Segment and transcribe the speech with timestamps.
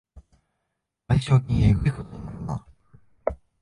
[1.07, 2.65] 賠償金えぐいことになるな